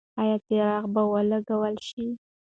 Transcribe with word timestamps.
ایا 0.21 0.35
څراغ 0.45 0.83
به 0.93 1.01
ولګول 1.11 1.75
شي؟ 1.87 2.05